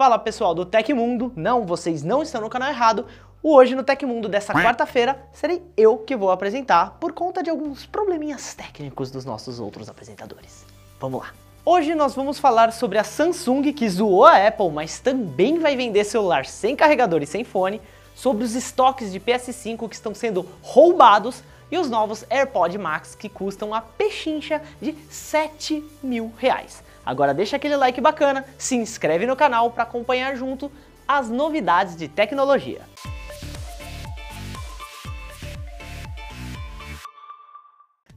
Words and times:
Fala 0.00 0.18
pessoal 0.18 0.54
do 0.54 0.64
Tecmundo, 0.64 1.30
não, 1.36 1.66
vocês 1.66 2.02
não 2.02 2.22
estão 2.22 2.40
no 2.40 2.48
canal 2.48 2.70
errado. 2.70 3.04
Hoje 3.42 3.74
no 3.74 3.84
Tecmundo 3.84 4.30
dessa 4.30 4.54
quarta-feira 4.54 5.28
serei 5.30 5.62
eu 5.76 5.98
que 5.98 6.16
vou 6.16 6.30
apresentar 6.30 6.96
por 6.98 7.12
conta 7.12 7.42
de 7.42 7.50
alguns 7.50 7.84
probleminhas 7.84 8.54
técnicos 8.54 9.10
dos 9.10 9.26
nossos 9.26 9.60
outros 9.60 9.90
apresentadores. 9.90 10.64
Vamos 10.98 11.20
lá. 11.20 11.34
Hoje 11.66 11.94
nós 11.94 12.14
vamos 12.14 12.38
falar 12.38 12.72
sobre 12.72 12.96
a 12.96 13.04
Samsung 13.04 13.74
que 13.74 13.86
zoou 13.90 14.24
a 14.24 14.46
Apple, 14.46 14.70
mas 14.70 15.00
também 15.00 15.58
vai 15.58 15.76
vender 15.76 16.04
celular 16.04 16.46
sem 16.46 16.74
carregador 16.74 17.22
e 17.22 17.26
sem 17.26 17.44
fone, 17.44 17.78
sobre 18.14 18.42
os 18.42 18.54
estoques 18.54 19.12
de 19.12 19.20
PS5 19.20 19.86
que 19.86 19.94
estão 19.94 20.14
sendo 20.14 20.48
roubados 20.62 21.42
e 21.70 21.76
os 21.76 21.90
novos 21.90 22.24
AirPod 22.30 22.78
Max 22.78 23.14
que 23.14 23.28
custam 23.28 23.74
a 23.74 23.82
pechincha 23.82 24.62
de 24.80 24.94
7 25.10 25.84
mil 26.02 26.32
reais. 26.38 26.82
Agora 27.04 27.34
deixa 27.34 27.56
aquele 27.56 27.76
like 27.76 28.00
bacana, 28.00 28.44
se 28.58 28.76
inscreve 28.76 29.26
no 29.26 29.36
canal 29.36 29.70
para 29.70 29.84
acompanhar 29.84 30.36
junto 30.36 30.70
as 31.08 31.28
novidades 31.28 31.96
de 31.96 32.06
tecnologia. 32.08 32.82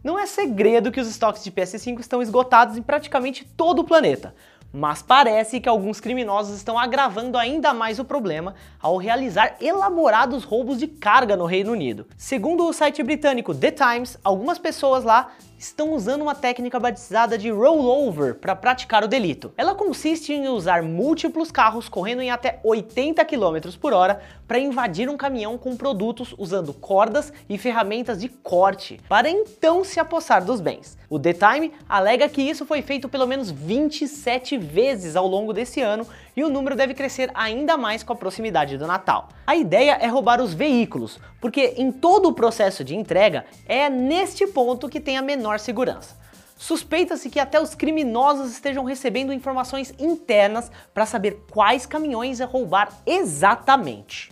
Não 0.03 0.19
é 0.19 0.25
segredo 0.25 0.91
que 0.91 0.99
os 0.99 1.07
estoques 1.07 1.43
de 1.43 1.51
PS5 1.51 2.01
estão 2.01 2.21
esgotados 2.21 2.77
em 2.77 2.81
praticamente 2.81 3.45
todo 3.45 3.79
o 3.79 3.83
planeta, 3.85 4.35
mas 4.69 5.01
parece 5.01 5.61
que 5.61 5.69
alguns 5.69 6.01
criminosos 6.01 6.57
estão 6.57 6.77
agravando 6.77 7.37
ainda 7.37 7.73
mais 7.73 7.99
o 7.99 8.03
problema 8.03 8.53
ao 8.81 8.97
realizar 8.97 9.55
elaborados 9.61 10.43
roubos 10.43 10.77
de 10.77 10.87
carga 10.87 11.37
no 11.37 11.45
Reino 11.45 11.71
Unido. 11.71 12.05
Segundo 12.17 12.67
o 12.67 12.73
site 12.73 13.01
britânico 13.01 13.55
The 13.55 13.71
Times, 13.71 14.17
algumas 14.23 14.59
pessoas 14.59 15.05
lá 15.05 15.31
estão 15.63 15.93
usando 15.93 16.23
uma 16.23 16.35
técnica 16.35 16.79
batizada 16.79 17.37
de 17.37 17.49
rollover 17.49 18.35
para 18.35 18.55
praticar 18.55 19.03
o 19.03 19.07
delito. 19.07 19.53
Ela 19.57 19.73
consiste 19.73 20.33
em 20.33 20.47
usar 20.49 20.83
múltiplos 20.83 21.51
carros 21.51 21.87
correndo 21.87 22.21
em 22.21 22.29
até 22.29 22.59
80 22.63 23.23
km 23.25 23.77
por 23.79 23.93
hora 23.93 24.21
para 24.47 24.59
invadir 24.59 25.09
um 25.09 25.17
caminhão 25.17 25.57
com 25.57 25.75
produtos 25.75 26.35
usando 26.37 26.73
cordas 26.73 27.31
e 27.49 27.57
ferramentas 27.57 28.19
de 28.19 28.27
corte, 28.27 28.99
para 29.07 29.29
então 29.29 29.83
se 29.83 29.99
apossar 29.99 30.43
dos 30.43 30.59
bens. 30.59 30.97
O 31.09 31.17
The 31.17 31.33
Time 31.33 31.71
alega 31.87 32.27
que 32.27 32.41
isso 32.41 32.65
foi 32.65 32.81
feito 32.81 33.07
pelo 33.07 33.25
menos 33.25 33.49
27 33.49 34.57
vezes 34.57 35.15
ao 35.15 35.27
longo 35.27 35.53
desse 35.53 35.81
ano 35.81 36.05
e 36.35 36.43
o 36.43 36.49
número 36.49 36.75
deve 36.75 36.93
crescer 36.93 37.31
ainda 37.33 37.77
mais 37.77 38.03
com 38.03 38.11
a 38.11 38.15
proximidade 38.15 38.77
do 38.77 38.87
Natal. 38.87 39.29
A 39.45 39.55
ideia 39.55 39.97
é 40.01 40.07
roubar 40.07 40.41
os 40.41 40.53
veículos, 40.53 41.19
porque 41.39 41.75
em 41.77 41.91
todo 41.91 42.29
o 42.29 42.33
processo 42.33 42.83
de 42.83 42.95
entrega 42.95 43.45
é 43.67 43.89
neste 43.89 44.47
ponto 44.47 44.89
que 44.89 44.99
tem 44.99 45.17
a 45.17 45.21
menor 45.21 45.52
segurança. 45.59 46.15
Suspeita-se 46.55 47.29
que 47.29 47.39
até 47.39 47.59
os 47.59 47.75
criminosos 47.75 48.51
estejam 48.51 48.83
recebendo 48.83 49.33
informações 49.33 49.93
internas 49.99 50.71
para 50.93 51.05
saber 51.05 51.43
quais 51.51 51.85
caminhões 51.85 52.39
é 52.39 52.45
roubar 52.45 52.89
exatamente. 53.05 54.31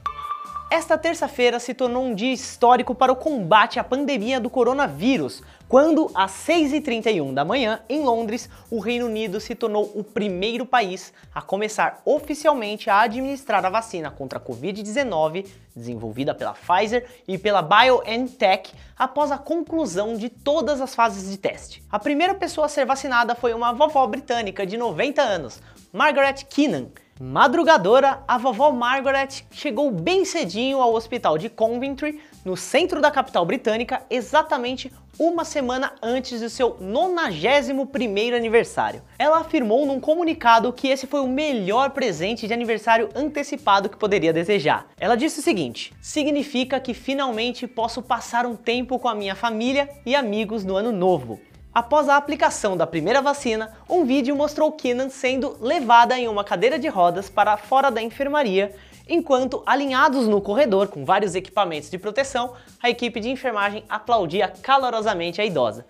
Esta 0.71 0.97
terça-feira 0.97 1.59
se 1.59 1.73
tornou 1.73 2.05
um 2.05 2.15
dia 2.15 2.31
histórico 2.31 2.95
para 2.95 3.11
o 3.11 3.17
combate 3.17 3.77
à 3.77 3.83
pandemia 3.83 4.39
do 4.39 4.49
coronavírus, 4.49 5.43
quando, 5.71 6.11
às 6.13 6.31
6h31 6.31 7.33
da 7.33 7.45
manhã, 7.45 7.79
em 7.87 8.03
Londres, 8.03 8.49
o 8.69 8.77
Reino 8.81 9.05
Unido 9.05 9.39
se 9.39 9.55
tornou 9.55 9.89
o 9.95 10.03
primeiro 10.03 10.65
país 10.65 11.13
a 11.33 11.41
começar 11.41 12.01
oficialmente 12.03 12.89
a 12.89 12.99
administrar 12.99 13.65
a 13.65 13.69
vacina 13.69 14.11
contra 14.11 14.37
a 14.37 14.41
Covid-19, 14.41 15.47
desenvolvida 15.73 16.35
pela 16.35 16.53
Pfizer 16.53 17.07
e 17.25 17.37
pela 17.37 17.61
BioNTech, 17.61 18.73
após 18.99 19.31
a 19.31 19.37
conclusão 19.37 20.17
de 20.17 20.27
todas 20.27 20.81
as 20.81 20.93
fases 20.93 21.31
de 21.31 21.37
teste. 21.37 21.81
A 21.89 21.97
primeira 21.97 22.35
pessoa 22.35 22.65
a 22.65 22.69
ser 22.69 22.85
vacinada 22.85 23.33
foi 23.33 23.53
uma 23.53 23.71
vovó 23.71 24.05
britânica 24.07 24.65
de 24.65 24.75
90 24.75 25.21
anos, 25.21 25.61
Margaret 25.93 26.43
Keenan, 26.49 26.87
Madrugadora, 27.23 28.23
a 28.27 28.37
vovó 28.37 28.71
Margaret 28.71 29.45
chegou 29.51 29.91
bem 29.91 30.25
cedinho 30.25 30.81
ao 30.81 30.93
hospital 30.93 31.37
de 31.37 31.49
Coventry, 31.49 32.19
no 32.43 32.57
centro 32.57 32.99
da 32.99 33.11
capital 33.11 33.45
britânica, 33.45 34.01
exatamente 34.09 34.91
uma 35.19 35.45
semana 35.45 35.93
antes 36.01 36.41
do 36.41 36.49
seu 36.49 36.75
91º 36.75 38.35
aniversário. 38.35 39.03
Ela 39.19 39.39
afirmou 39.39 39.85
num 39.85 39.99
comunicado 39.99 40.73
que 40.73 40.87
esse 40.87 41.05
foi 41.05 41.19
o 41.19 41.27
melhor 41.27 41.91
presente 41.91 42.47
de 42.47 42.53
aniversário 42.53 43.09
antecipado 43.13 43.89
que 43.89 43.97
poderia 43.97 44.33
desejar. 44.33 44.87
Ela 44.99 45.15
disse 45.15 45.39
o 45.39 45.43
seguinte: 45.43 45.93
"Significa 46.01 46.79
que 46.79 46.93
finalmente 46.93 47.67
posso 47.67 48.01
passar 48.01 48.45
um 48.45 48.55
tempo 48.55 48.97
com 48.97 49.07
a 49.07 49.15
minha 49.15 49.35
família 49.35 49.89
e 50.05 50.15
amigos 50.15 50.65
no 50.65 50.75
ano 50.75 50.91
novo. 50.91 51.39
Após 51.73 52.09
a 52.09 52.17
aplicação 52.17 52.75
da 52.75 52.85
primeira 52.85 53.21
vacina, 53.21 53.71
um 53.89 54.03
vídeo 54.03 54.35
mostrou 54.35 54.73
Keenan 54.73 55.07
sendo 55.07 55.55
levada 55.61 56.19
em 56.19 56.27
uma 56.27 56.43
cadeira 56.43 56.77
de 56.77 56.89
rodas 56.89 57.29
para 57.29 57.55
fora 57.55 57.89
da 57.89 58.01
enfermaria, 58.01 58.75
enquanto, 59.07 59.63
alinhados 59.65 60.27
no 60.27 60.41
corredor 60.41 60.87
com 60.87 61.05
vários 61.05 61.35
equipamentos 61.35 61.89
de 61.89 61.97
proteção, 61.97 62.53
a 62.81 62.89
equipe 62.89 63.19
de 63.19 63.29
enfermagem 63.29 63.83
aplaudia 63.89 64.47
calorosamente 64.47 65.41
a 65.41 65.45
idosa. 65.45 65.85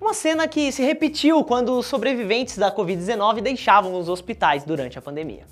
Uma 0.00 0.12
cena 0.12 0.46
que 0.46 0.70
se 0.70 0.82
repetiu 0.82 1.42
quando 1.42 1.78
os 1.78 1.86
sobreviventes 1.86 2.58
da 2.58 2.70
Covid-19 2.70 3.40
deixavam 3.40 3.98
os 3.98 4.08
hospitais 4.08 4.62
durante 4.62 4.98
a 4.98 5.02
pandemia. 5.02 5.46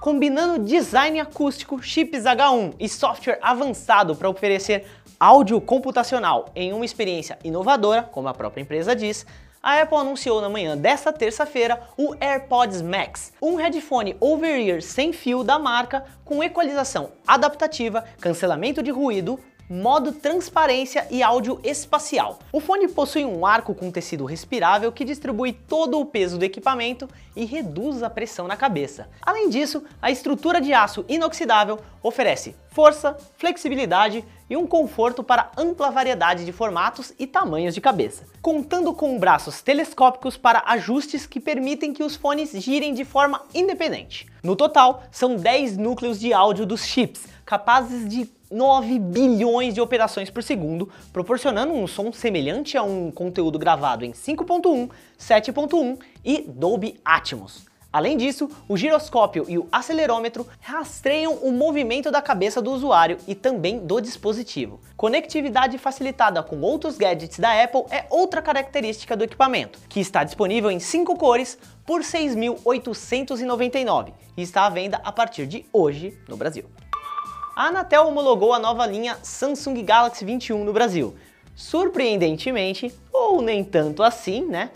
Combinando 0.00 0.64
design 0.64 1.20
acústico, 1.20 1.82
chips 1.82 2.24
H1 2.24 2.74
e 2.80 2.88
software 2.88 3.38
avançado 3.42 4.16
para 4.16 4.28
oferecer 4.28 4.86
áudio 5.20 5.60
computacional 5.60 6.50
em 6.56 6.72
uma 6.72 6.84
experiência 6.84 7.38
inovadora, 7.44 8.02
como 8.02 8.26
a 8.26 8.34
própria 8.34 8.62
empresa 8.62 8.96
diz, 8.96 9.26
a 9.62 9.82
Apple 9.82 9.98
anunciou 9.98 10.40
na 10.40 10.48
manhã 10.48 10.76
desta 10.76 11.12
terça-feira 11.12 11.80
o 11.96 12.14
AirPods 12.20 12.80
Max, 12.80 13.32
um 13.42 13.56
headphone 13.56 14.16
over-ear 14.18 14.80
sem 14.80 15.12
fio 15.12 15.44
da 15.44 15.58
marca 15.58 16.04
com 16.24 16.42
equalização 16.42 17.12
adaptativa, 17.26 18.04
cancelamento 18.20 18.82
de 18.82 18.90
ruído, 18.90 19.38
modo 19.70 20.10
transparência 20.10 21.06
e 21.12 21.22
áudio 21.22 21.60
espacial. 21.62 22.40
O 22.52 22.58
fone 22.58 22.88
possui 22.88 23.24
um 23.24 23.46
arco 23.46 23.72
com 23.72 23.88
tecido 23.88 24.24
respirável 24.24 24.90
que 24.90 25.04
distribui 25.04 25.52
todo 25.52 26.00
o 26.00 26.04
peso 26.04 26.36
do 26.36 26.44
equipamento 26.44 27.08
e 27.36 27.44
reduz 27.44 28.02
a 28.02 28.10
pressão 28.10 28.48
na 28.48 28.56
cabeça. 28.56 29.08
Além 29.22 29.48
disso, 29.48 29.84
a 30.02 30.10
estrutura 30.10 30.60
de 30.60 30.72
aço 30.74 31.04
inoxidável 31.08 31.78
oferece 32.02 32.56
força, 32.70 33.16
flexibilidade 33.36 34.24
e 34.48 34.56
um 34.56 34.66
conforto 34.66 35.22
para 35.22 35.52
ampla 35.56 35.90
variedade 35.90 36.44
de 36.44 36.52
formatos 36.52 37.12
e 37.18 37.26
tamanhos 37.26 37.74
de 37.74 37.80
cabeça, 37.80 38.24
contando 38.42 38.92
com 38.92 39.18
braços 39.18 39.62
telescópicos 39.62 40.36
para 40.36 40.64
ajustes 40.66 41.26
que 41.26 41.38
permitem 41.38 41.92
que 41.92 42.02
os 42.02 42.16
fones 42.16 42.50
girem 42.52 42.92
de 42.92 43.04
forma 43.04 43.42
independente. 43.54 44.26
No 44.42 44.56
total, 44.56 45.04
são 45.12 45.36
10 45.36 45.76
núcleos 45.76 46.18
de 46.18 46.32
áudio 46.32 46.66
dos 46.66 46.84
chips, 46.84 47.28
capazes 47.44 48.08
de 48.08 48.39
9 48.50 48.98
bilhões 48.98 49.74
de 49.74 49.80
operações 49.80 50.28
por 50.28 50.42
segundo, 50.42 50.88
proporcionando 51.12 51.72
um 51.72 51.86
som 51.86 52.12
semelhante 52.12 52.76
a 52.76 52.82
um 52.82 53.10
conteúdo 53.10 53.58
gravado 53.58 54.04
em 54.04 54.10
5.1, 54.10 54.90
7.1 55.18 55.98
e 56.24 56.42
Dolby 56.42 57.00
Atmos. 57.04 57.70
Além 57.92 58.16
disso, 58.16 58.48
o 58.68 58.76
giroscópio 58.76 59.44
e 59.48 59.58
o 59.58 59.66
acelerômetro 59.72 60.46
rastreiam 60.60 61.34
o 61.34 61.50
movimento 61.50 62.08
da 62.08 62.22
cabeça 62.22 62.62
do 62.62 62.70
usuário 62.70 63.18
e 63.26 63.34
também 63.34 63.80
do 63.80 64.00
dispositivo. 64.00 64.80
Conectividade 64.96 65.76
facilitada 65.76 66.40
com 66.40 66.60
outros 66.60 66.96
gadgets 66.96 67.40
da 67.40 67.60
Apple 67.62 67.86
é 67.90 68.06
outra 68.08 68.40
característica 68.40 69.16
do 69.16 69.24
equipamento, 69.24 69.80
que 69.88 69.98
está 69.98 70.22
disponível 70.22 70.70
em 70.70 70.78
5 70.78 71.16
cores 71.16 71.58
por 71.84 72.02
6.899 72.02 74.12
e 74.36 74.42
está 74.42 74.66
à 74.66 74.70
venda 74.70 75.00
a 75.02 75.10
partir 75.10 75.48
de 75.48 75.66
hoje 75.72 76.16
no 76.28 76.36
Brasil 76.36 76.66
a 77.54 77.66
Anatel 77.66 78.06
homologou 78.06 78.52
a 78.52 78.58
nova 78.58 78.86
linha 78.86 79.18
Samsung 79.22 79.82
Galaxy 79.82 80.24
21 80.24 80.64
no 80.64 80.72
Brasil. 80.72 81.14
Surpreendentemente, 81.54 82.94
ou 83.12 83.42
nem 83.42 83.64
tanto 83.64 84.02
assim, 84.02 84.46
né? 84.46 84.70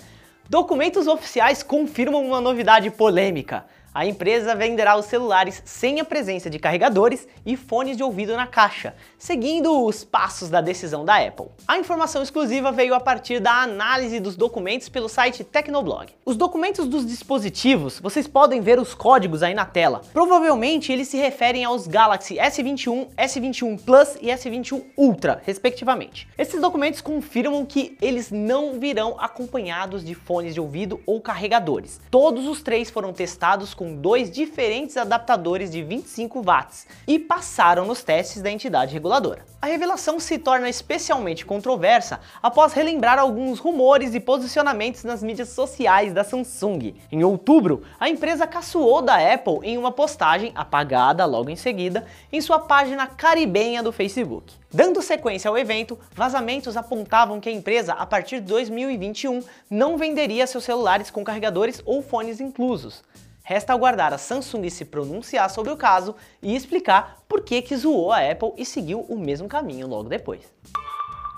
Documentos 0.49 1.07
oficiais 1.07 1.62
confirmam 1.62 2.25
uma 2.25 2.41
novidade 2.41 2.91
polêmica 2.91 3.65
a 3.94 4.05
empresa 4.05 4.56
venderá 4.56 4.97
os 4.99 5.06
celulares 5.06 5.62
sem 5.65 6.00
a 6.00 6.05
presença 6.05 6.50
de 6.50 6.58
carregadores 6.58 7.29
e 7.46 7.56
fones 7.56 7.96
de 7.96 8.02
ouvido 8.02 8.37
na 8.37 8.44
caixa, 8.44 8.93
seguindo 9.17 9.85
os 9.85 10.02
passos 10.02 10.50
da 10.50 10.61
decisão 10.61 11.05
da 11.05 11.17
Apple. 11.17 11.46
A 11.69 11.79
informação 11.79 12.20
exclusiva 12.20 12.73
veio 12.73 12.93
a 12.93 12.99
partir 12.99 13.38
da 13.38 13.62
análise 13.62 14.19
dos 14.19 14.35
documentos 14.35 14.88
pelo 14.88 15.08
site 15.08 15.44
Tecnoblog. 15.44 16.12
Os 16.25 16.37
documentos 16.37 16.88
dos 16.88 17.06
dispositivos, 17.06 18.00
vocês 18.00 18.26
podem 18.26 18.61
ver 18.61 18.81
os 18.81 18.94
códigos 18.94 19.44
aí 19.44 19.55
na 19.55 19.64
tela. 19.64 20.02
Provavelmente 20.12 20.93
eles 20.93 21.06
se 21.06 21.17
referem 21.17 21.64
aos 21.64 21.87
Galaxy 21.87 22.35
S21, 22.35 23.06
S21 23.17 23.81
Plus 23.81 24.17
e 24.20 24.26
S21 24.26 24.82
Ultra, 24.96 25.41
respectivamente. 25.44 26.26
Esses 26.37 26.61
documentos 26.61 27.00
confirmam 27.00 27.64
que 27.64 27.96
eles 28.02 28.32
não 28.32 28.81
virão 28.81 29.14
acompanhados 29.20 30.05
de 30.05 30.17
fones 30.17 30.52
de 30.52 30.61
ouvido 30.61 31.00
ou 31.06 31.20
carregadores. 31.20 32.00
Todos 32.11 32.49
os 32.49 32.61
três 32.61 32.91
foram 32.91 33.12
testados 33.12 33.73
com 33.73 33.83
com 33.84 33.96
dois 33.96 34.31
diferentes 34.31 34.96
adaptadores 34.96 35.70
de 35.70 35.82
25 35.82 36.40
watts 36.42 36.86
e 37.06 37.19
passaram 37.19 37.84
nos 37.84 38.02
testes 38.02 38.40
da 38.40 38.50
entidade 38.50 38.94
reguladora. 38.94 39.44
A 39.60 39.66
revelação 39.66 40.19
se 40.19 40.38
torna 40.38 40.70
especialmente 40.70 41.44
controversa 41.44 42.19
após 42.42 42.72
relembrar 42.72 43.19
alguns 43.19 43.58
rumores 43.58 44.14
e 44.14 44.20
posicionamentos 44.20 45.04
nas 45.04 45.22
mídias 45.22 45.50
sociais 45.50 46.14
da 46.14 46.25
Samsung. 46.25 46.94
Em 47.12 47.22
outubro, 47.25 47.82
a 48.00 48.08
empresa 48.08 48.46
caçoou 48.46 49.02
da 49.02 49.16
Apple 49.16 49.60
em 49.62 49.76
uma 49.76 49.92
postagem 49.92 50.50
apagada 50.54 51.26
logo 51.26 51.50
em 51.50 51.56
seguida 51.56 52.06
em 52.32 52.40
sua 52.40 52.60
página 52.60 53.06
caribenha 53.06 53.82
do 53.82 53.92
Facebook. 53.92 54.54
Dando 54.72 55.02
sequência 55.02 55.48
ao 55.48 55.58
evento, 55.58 55.98
vazamentos 56.14 56.76
apontavam 56.76 57.38
que 57.38 57.50
a 57.50 57.52
empresa, 57.52 57.92
a 57.92 58.06
partir 58.06 58.40
de 58.40 58.46
2021, 58.46 59.42
não 59.70 59.98
venderia 59.98 60.46
seus 60.46 60.64
celulares 60.64 61.10
com 61.10 61.22
carregadores 61.22 61.82
ou 61.84 62.02
fones 62.02 62.40
inclusos. 62.40 63.02
Resta 63.46 63.75
aguardar 63.75 64.11
a 64.14 64.17
Samsung 64.17 64.70
se 64.70 64.87
pronunciar 64.87 65.50
sobre 65.50 65.70
o 65.70 65.76
caso 65.76 66.17
e 66.43 66.56
explicar 66.56 67.19
por 67.29 67.43
que 67.43 67.61
que 67.61 67.76
zoou 67.76 68.11
a 68.11 68.19
Apple 68.19 68.55
e 68.56 68.64
seguiu 68.64 69.00
o 69.00 69.19
mesmo 69.19 69.46
caminho 69.46 69.87
logo 69.87 70.08
depois. 70.08 70.50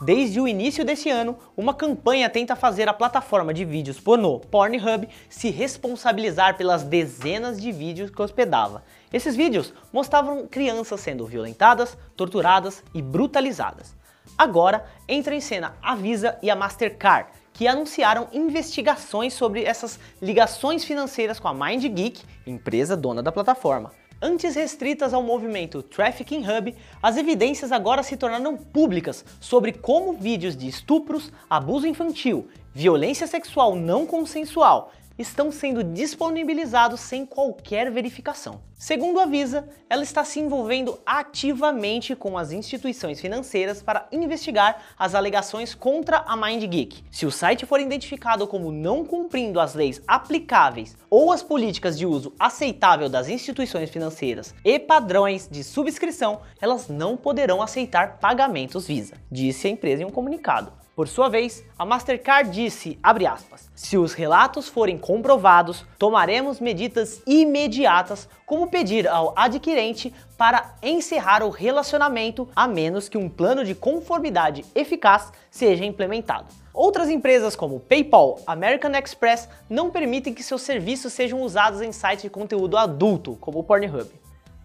Desde 0.00 0.41
o 0.41 0.47
início 0.47 0.85
desse 0.85 1.11
ano, 1.11 1.37
uma 1.56 1.75
campanha 1.75 2.31
tenta 2.31 2.55
fazer 2.55 2.88
a 2.88 2.94
plataforma 2.94 3.53
de 3.53 3.64
vídeos 3.64 3.99
pornô 3.99 4.38
Pornhub 4.38 5.08
se 5.29 5.50
responsabilizar 5.50 6.56
pelas 6.56 6.85
dezenas 6.85 7.61
de 7.61 7.73
vídeos 7.73 8.08
que 8.08 8.23
hospedava. 8.23 8.85
Esses 9.12 9.35
vídeos 9.35 9.75
mostravam 9.93 10.47
crianças 10.47 11.00
sendo 11.00 11.26
violentadas, 11.26 11.99
torturadas 12.17 12.85
e 12.94 13.03
brutalizadas. 13.03 13.97
Agora 14.38 14.85
entra 15.08 15.35
em 15.35 15.41
cena 15.41 15.75
a 15.82 15.97
Visa 15.97 16.38
e 16.41 16.50
a 16.50 16.55
Mastercard, 16.55 17.31
que 17.56 17.67
anunciaram 17.67 18.29
investigações 18.35 19.32
sobre 19.32 19.64
essas 19.64 19.99
ligações 20.20 20.85
financeiras 20.85 21.41
com 21.41 21.49
a 21.49 21.55
MindGeek, 21.55 22.20
empresa 22.47 22.94
dona 22.94 23.23
da 23.23 23.32
plataforma. 23.32 23.93
Antes 24.20 24.55
restritas 24.55 25.14
ao 25.14 25.23
movimento 25.23 25.82
Trafficking 25.82 26.44
Hub, 26.47 26.75
as 27.03 27.17
evidências 27.17 27.73
agora 27.73 28.03
se 28.03 28.17
tornaram 28.17 28.58
públicas 28.58 29.25
sobre 29.41 29.73
como 29.73 30.12
vídeos 30.12 30.55
de 30.55 30.69
estupros, 30.69 31.32
abuso 31.49 31.87
infantil, 31.87 32.47
violência 32.75 33.26
sexual 33.26 33.75
não 33.75 34.05
consensual, 34.05 34.93
estão 35.19 35.51
sendo 35.51 35.83
disponibilizados 35.83 37.01
sem 37.01 37.25
qualquer 37.25 37.91
verificação. 37.91 38.61
Segundo 38.79 39.19
a 39.19 39.25
Visa, 39.25 39.69
ela 39.89 40.03
está 40.03 40.23
se 40.23 40.39
envolvendo 40.39 40.99
ativamente 41.07 42.15
com 42.15 42.37
as 42.37 42.53
instituições 42.53 43.19
financeiras 43.19 43.83
para 43.83 44.07
investigar 44.13 44.83
as 44.99 45.15
alegações 45.15 45.75
contra 45.75 46.19
a 46.19 46.37
MindGeek. 46.37 47.03
Se 47.11 47.25
o 47.25 47.31
site 47.31 47.65
for 47.65 47.81
identificado 47.81 48.47
como 48.47 48.71
não 48.71 49.05
cumprindo 49.05 49.61
as 49.61 49.75
leis 49.75 50.03
aplicáveis 50.07 50.97
ou 51.09 51.33
as 51.33 51.43
políticas 51.43 51.99
de 51.99 52.05
uso 52.05 52.35
aceitável 52.39 53.09
das 53.09 53.29
instituições 53.29 53.89
financeiras 53.89 54.55
e 54.63 54.79
padrões 54.79 55.49
de 55.51 55.65
subscrição, 55.65 56.43
elas 56.61 56.89
não 56.89 57.17
poderão 57.17 57.63
aceitar 57.63 58.19
pagamentos 58.19 58.87
Visa, 58.87 59.15
disse 59.31 59.67
a 59.67 59.71
empresa 59.71 60.03
em 60.03 60.07
um 60.07 60.11
comunicado. 60.11 60.86
Por 60.96 61.08
sua 61.08 61.28
vez, 61.28 61.62
a 61.78 61.84
Mastercard 61.84 62.50
disse, 62.50 62.98
aspas, 63.02 63.70
se 63.75 63.98
os 63.98 64.14
relatos 64.14 64.66
forem 64.66 64.96
comprovados, 64.96 65.84
tomaremos 65.98 66.58
medidas 66.58 67.20
imediatas, 67.26 68.26
como 68.46 68.70
pedir 68.70 69.06
ao 69.06 69.34
adquirente 69.37 70.10
para 70.38 70.75
encerrar 70.82 71.43
o 71.43 71.50
relacionamento 71.50 72.48
a 72.56 72.66
menos 72.66 73.10
que 73.10 73.19
um 73.19 73.28
plano 73.28 73.62
de 73.62 73.75
conformidade 73.75 74.64
eficaz 74.75 75.31
seja 75.50 75.84
implementado. 75.84 76.46
Outras 76.72 77.10
empresas 77.10 77.54
como 77.54 77.78
PayPal, 77.78 78.40
American 78.46 78.93
Express 78.93 79.50
não 79.69 79.90
permitem 79.90 80.32
que 80.32 80.43
seus 80.43 80.62
serviços 80.62 81.12
sejam 81.12 81.43
usados 81.43 81.82
em 81.82 81.93
sites 81.93 82.22
de 82.22 82.31
conteúdo 82.31 82.78
adulto, 82.78 83.37
como 83.38 83.58
o 83.58 83.64
Pornhub 83.64 84.08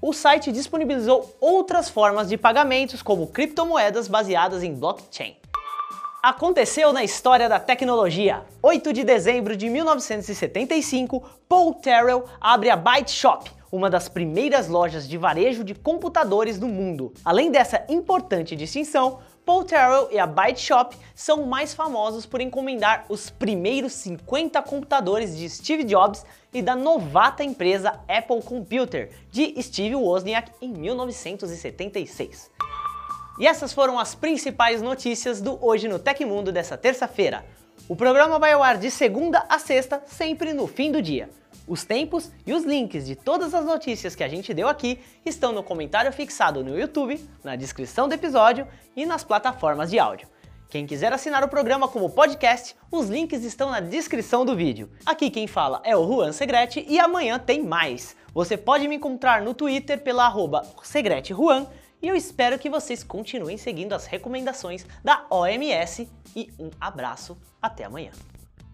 o 0.01 0.13
site 0.13 0.51
disponibilizou 0.51 1.35
outras 1.39 1.87
formas 1.87 2.27
de 2.27 2.35
pagamentos, 2.35 3.03
como 3.03 3.27
criptomoedas 3.27 4.07
baseadas 4.07 4.63
em 4.63 4.73
blockchain. 4.73 5.35
Aconteceu 6.23 6.93
na 6.93 7.03
história 7.03 7.49
da 7.49 7.59
tecnologia. 7.59 8.45
8 8.61 8.93
de 8.93 9.03
dezembro 9.03 9.57
de 9.57 9.67
1975, 9.67 11.19
Paul 11.49 11.73
Terrell 11.73 12.25
abre 12.39 12.69
a 12.69 12.75
Byte 12.75 13.09
Shop, 13.09 13.51
uma 13.71 13.89
das 13.89 14.07
primeiras 14.07 14.67
lojas 14.67 15.09
de 15.09 15.17
varejo 15.17 15.63
de 15.63 15.73
computadores 15.73 16.59
do 16.59 16.67
mundo. 16.67 17.11
Além 17.25 17.49
dessa 17.49 17.83
importante 17.89 18.55
distinção, 18.55 19.17
Paul 19.43 19.63
Terrell 19.63 20.09
e 20.11 20.19
a 20.19 20.27
Byte 20.27 20.61
Shop 20.61 20.95
são 21.15 21.47
mais 21.47 21.73
famosos 21.73 22.27
por 22.27 22.39
encomendar 22.39 23.03
os 23.09 23.31
primeiros 23.31 23.93
50 23.93 24.61
computadores 24.61 25.35
de 25.35 25.49
Steve 25.49 25.83
Jobs 25.83 26.23
e 26.53 26.61
da 26.61 26.75
novata 26.75 27.43
empresa 27.43 27.99
Apple 28.07 28.43
Computer, 28.43 29.09
de 29.31 29.59
Steve 29.59 29.95
Wozniak, 29.95 30.51
em 30.61 30.69
1976. 30.71 32.51
E 33.41 33.47
essas 33.47 33.73
foram 33.73 33.97
as 33.97 34.13
principais 34.13 34.83
notícias 34.83 35.41
do 35.41 35.57
Hoje 35.65 35.87
no 35.87 35.97
Tecmundo 35.97 36.51
dessa 36.51 36.77
terça-feira. 36.77 37.43
O 37.89 37.95
programa 37.95 38.37
vai 38.37 38.51
ao 38.51 38.61
ar 38.61 38.77
de 38.77 38.91
segunda 38.91 39.43
a 39.49 39.57
sexta, 39.57 39.99
sempre 40.05 40.53
no 40.53 40.67
fim 40.67 40.91
do 40.91 41.01
dia. 41.01 41.27
Os 41.67 41.83
tempos 41.83 42.31
e 42.45 42.53
os 42.53 42.63
links 42.63 43.07
de 43.07 43.15
todas 43.15 43.55
as 43.55 43.65
notícias 43.65 44.13
que 44.13 44.23
a 44.23 44.27
gente 44.27 44.53
deu 44.53 44.67
aqui 44.67 44.99
estão 45.25 45.51
no 45.51 45.63
comentário 45.63 46.13
fixado 46.13 46.63
no 46.63 46.77
YouTube, 46.77 47.19
na 47.43 47.55
descrição 47.55 48.07
do 48.07 48.13
episódio 48.13 48.67
e 48.95 49.07
nas 49.07 49.23
plataformas 49.23 49.89
de 49.89 49.97
áudio. 49.97 50.27
Quem 50.69 50.85
quiser 50.85 51.11
assinar 51.11 51.43
o 51.43 51.49
programa 51.49 51.87
como 51.87 52.11
podcast, 52.11 52.75
os 52.91 53.09
links 53.09 53.43
estão 53.43 53.71
na 53.71 53.79
descrição 53.79 54.45
do 54.45 54.55
vídeo. 54.55 54.87
Aqui 55.03 55.31
quem 55.31 55.47
fala 55.47 55.81
é 55.83 55.97
o 55.97 56.05
Juan 56.07 56.31
Segrete 56.31 56.85
e 56.87 56.99
amanhã 56.99 57.39
tem 57.39 57.63
mais. 57.63 58.15
Você 58.35 58.55
pode 58.55 58.87
me 58.87 58.97
encontrar 58.97 59.41
no 59.41 59.55
Twitter 59.55 59.99
pela 59.99 60.27
arroba 60.27 60.63
SegreteJuan 60.83 61.65
e 62.01 62.07
eu 62.07 62.15
espero 62.15 62.57
que 62.57 62.69
vocês 62.69 63.03
continuem 63.03 63.57
seguindo 63.57 63.93
as 63.93 64.05
recomendações 64.05 64.85
da 65.03 65.25
OMS 65.29 66.09
e 66.35 66.51
um 66.59 66.69
abraço, 66.79 67.37
até 67.61 67.83
amanhã. 67.83 68.11